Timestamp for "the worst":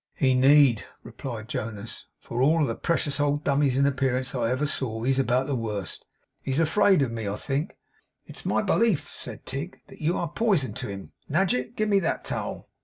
5.45-6.07